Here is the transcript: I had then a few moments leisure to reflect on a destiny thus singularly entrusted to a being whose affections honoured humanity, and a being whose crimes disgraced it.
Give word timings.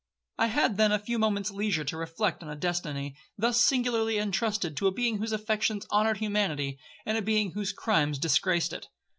I 0.39 0.47
had 0.47 0.77
then 0.77 0.91
a 0.91 0.97
few 0.97 1.19
moments 1.19 1.51
leisure 1.51 1.83
to 1.83 1.95
reflect 1.95 2.41
on 2.41 2.49
a 2.49 2.55
destiny 2.55 3.15
thus 3.37 3.61
singularly 3.63 4.17
entrusted 4.17 4.75
to 4.77 4.87
a 4.87 4.91
being 4.91 5.19
whose 5.19 5.31
affections 5.31 5.85
honoured 5.91 6.17
humanity, 6.17 6.79
and 7.05 7.19
a 7.19 7.21
being 7.21 7.51
whose 7.51 7.71
crimes 7.71 8.17
disgraced 8.17 8.73
it. 8.73 8.87